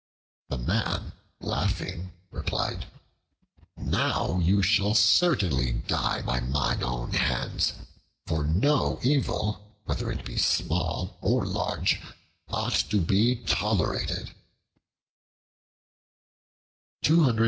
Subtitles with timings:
[0.49, 2.87] The Man, laughing, replied,
[3.77, 7.73] "Now you shall certainly die by mine own hands,
[8.25, 12.01] for no evil, whether it be small or large,
[12.47, 14.31] ought to be tolerated."